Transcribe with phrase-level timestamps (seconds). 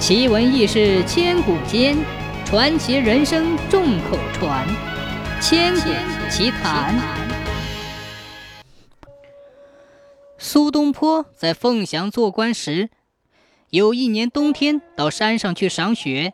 [0.00, 1.94] 奇闻异事千古间，
[2.46, 4.66] 传奇人生众口传。
[5.42, 5.90] 千古
[6.30, 6.98] 奇谈。
[10.38, 12.88] 苏东坡在凤翔做官时，
[13.68, 16.32] 有一年冬天到山上去赏雪，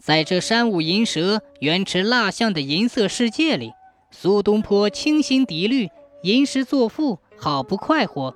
[0.00, 3.74] 在这山舞银蛇、原驰蜡象的银色世界里，
[4.10, 5.88] 苏东坡清心涤虑，
[6.24, 8.34] 吟诗作赋，好不快活。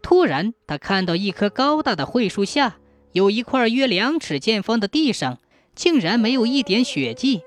[0.00, 2.78] 突然，他看到一棵高大的桧树下。
[3.12, 5.38] 有一块约两尺见方的地上，
[5.74, 7.42] 竟然没有一点血迹，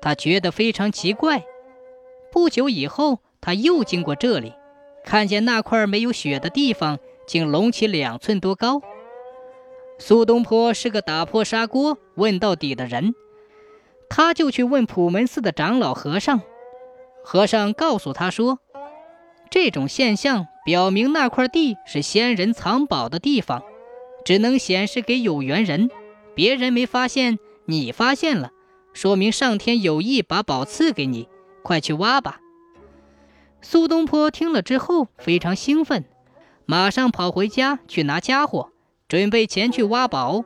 [0.00, 1.44] 他觉得非常奇怪。
[2.32, 4.52] 不久以后，他又经过这里，
[5.04, 8.80] 看见那块没有血的地方竟隆起两寸多高。
[9.98, 13.14] 苏东坡是个打破砂锅问到底的人，
[14.08, 16.40] 他就去问普门寺的长老和尚。
[17.24, 18.60] 和尚告诉他说，
[19.50, 23.64] 这种现象表明那块地是仙人藏宝的地方。
[24.28, 25.88] 只能显示给有缘人，
[26.34, 28.52] 别人没发现，你发现了，
[28.92, 31.26] 说明上天有意把宝赐给你，
[31.62, 32.38] 快去挖吧。
[33.62, 36.04] 苏东坡听了之后非常兴奋，
[36.66, 38.70] 马上跑回家去拿家伙，
[39.08, 40.44] 准备前去挖宝。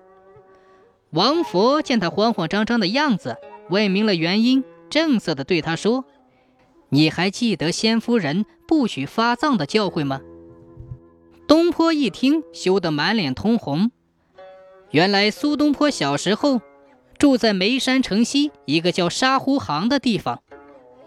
[1.11, 3.37] 王佛见他慌慌张张的样子，
[3.69, 6.05] 问明了原因，正色的对他说
[6.91, 10.21] ：“你还记得先夫人不许发葬的教诲吗？”
[11.53, 13.91] 东坡一听，羞得满脸通红。
[14.91, 16.63] 原来苏东坡小时候
[17.19, 20.41] 住在眉山城西一个叫沙湖行的地方。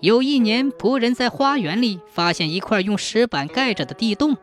[0.02, 4.38] 有一年，仆人在花园里发现一块用石板盖着的地洞，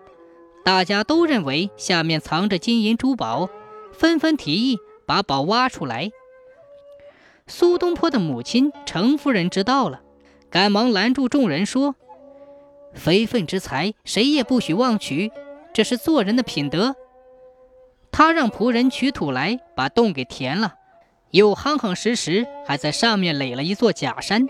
[0.64, 3.48] 大家都认为下面藏着金银珠宝，
[3.92, 6.10] 纷纷提议把宝挖出来。
[7.46, 10.00] 苏东坡的母亲程夫人知道了，
[10.50, 11.94] 赶忙拦住众人说
[12.92, 15.30] ：“非分之财，谁也不许妄取。”
[15.72, 16.94] 这是做人的品德。
[18.10, 20.74] 他让仆人取土来，把洞给填了，
[21.30, 24.46] 又夯夯实实，还在上面垒了一座假山，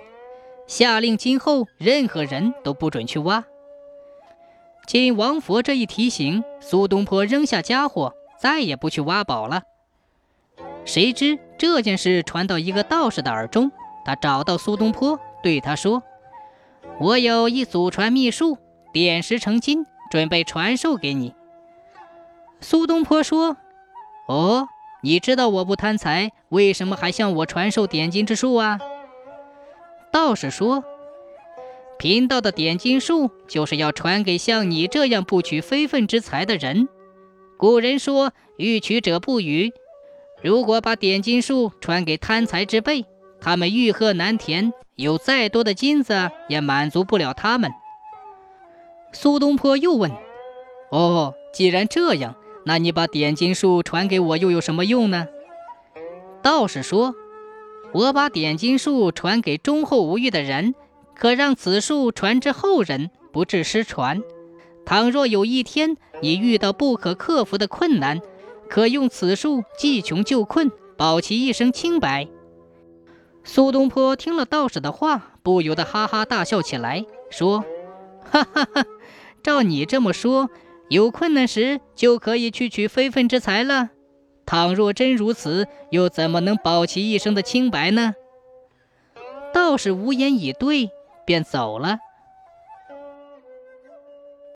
[0.66, 3.44] 下令今后任何人都不准去挖。
[4.86, 9.62] 经王佛这一提醒，苏东坡扔下家伙，再也不去挖宝了。
[10.84, 13.70] 谁知这件事传到一个道士的耳中，
[14.04, 16.02] 他找到苏东坡，对他说
[16.98, 18.58] ：“我有一祖传秘术，
[18.92, 21.32] 点石成金。”准备传授给你。
[22.60, 23.56] 苏东坡说
[24.28, 24.68] ：“哦，
[25.02, 28.78] 你知道我不贪财，为什么还向我传授点金之术啊？”
[30.12, 30.84] 道士说
[31.98, 36.90] ：“贫道的点金术就是要传给像你这样不取非分之财的人。
[37.56, 39.72] 古人说‘欲取者不与’，
[40.44, 43.06] 如果把点金术传给贪财之辈，
[43.40, 47.72] 他们欲壑难填，有再多的金子也满足不了他们。”
[49.12, 50.10] 苏东坡又问
[50.90, 52.34] ：“哦，既然这样，
[52.64, 55.26] 那你把点金术传给我又有什么用呢？”
[56.42, 57.14] 道士说
[57.92, 60.74] ：“我把点金术传给忠厚无欲的人，
[61.14, 64.22] 可让此术传至后人，不致失传。
[64.84, 68.20] 倘若有一天你遇到不可克服的困难，
[68.68, 72.28] 可用此术济穷救困，保其一生清白。”
[73.44, 77.64] 苏东坡听了道士的话，不由得哈哈大笑起来，说
[78.30, 78.84] ：“哈哈哈！”
[79.42, 80.50] 照你这么说，
[80.88, 83.90] 有困难时就可以去取非分之财了。
[84.46, 88.14] 倘若真如此，又怎么能保其一生的清白呢？
[89.52, 90.90] 道士无言以对，
[91.26, 91.98] 便走了。